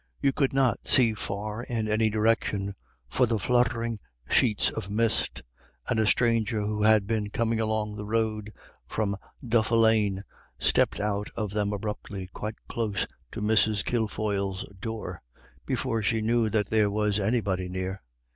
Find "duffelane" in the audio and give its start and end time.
9.47-10.23